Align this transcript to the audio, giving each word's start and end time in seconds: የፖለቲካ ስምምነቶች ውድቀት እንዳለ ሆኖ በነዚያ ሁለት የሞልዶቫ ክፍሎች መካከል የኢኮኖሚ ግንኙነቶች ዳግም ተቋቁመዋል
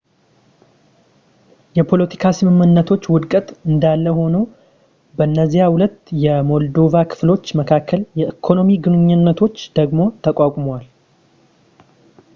የፖለቲካ 1.79 2.29
ስምምነቶች 2.37 3.03
ውድቀት 3.13 3.47
እንዳለ 3.69 4.05
ሆኖ 4.19 4.33
በነዚያ 5.19 5.65
ሁለት 5.75 5.95
የሞልዶቫ 6.25 6.95
ክፍሎች 7.11 7.45
መካከል 7.61 8.01
የኢኮኖሚ 8.21 8.71
ግንኙነቶች 8.87 9.59
ዳግም 9.77 10.01
ተቋቁመዋል 10.27 10.87